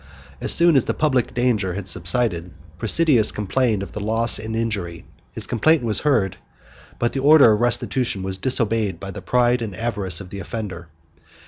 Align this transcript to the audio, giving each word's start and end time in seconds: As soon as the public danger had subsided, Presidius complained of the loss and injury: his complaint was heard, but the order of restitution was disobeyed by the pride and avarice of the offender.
As 0.41 0.51
soon 0.51 0.75
as 0.75 0.85
the 0.85 0.95
public 0.95 1.31
danger 1.35 1.75
had 1.75 1.87
subsided, 1.87 2.49
Presidius 2.79 3.31
complained 3.31 3.83
of 3.83 3.91
the 3.91 3.99
loss 3.99 4.39
and 4.39 4.55
injury: 4.55 5.05
his 5.31 5.45
complaint 5.45 5.83
was 5.83 5.99
heard, 5.99 6.37
but 6.97 7.13
the 7.13 7.19
order 7.19 7.53
of 7.53 7.61
restitution 7.61 8.23
was 8.23 8.39
disobeyed 8.39 8.99
by 8.99 9.11
the 9.11 9.21
pride 9.21 9.61
and 9.61 9.75
avarice 9.75 10.19
of 10.19 10.31
the 10.31 10.39
offender. 10.39 10.87